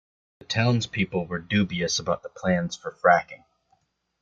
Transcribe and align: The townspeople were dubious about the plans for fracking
The 0.39 0.45
townspeople 0.47 1.27
were 1.27 1.37
dubious 1.37 1.99
about 1.99 2.23
the 2.23 2.29
plans 2.29 2.75
for 2.75 2.91
fracking 3.03 3.43